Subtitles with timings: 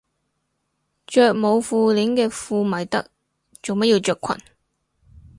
[1.05, 3.11] 着冇褲鏈嘅褲咪得，
[3.61, 4.35] 做乜要着裙